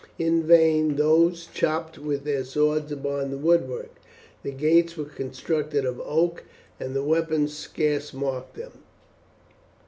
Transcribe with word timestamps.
In 0.17 0.41
vain 0.41 0.95
these 0.95 1.45
chopped 1.53 1.99
with 1.99 2.23
their 2.23 2.43
swords 2.43 2.91
upon 2.91 3.29
the 3.29 3.37
woodwork. 3.37 3.97
The 4.41 4.49
gates 4.49 4.97
were 4.97 5.05
constructed 5.05 5.85
of 5.85 5.99
oak, 6.03 6.43
and 6.79 6.95
the 6.95 7.03
weapons 7.03 7.53
scarce 7.55 8.11
marked 8.11 8.55
them. 8.55 8.81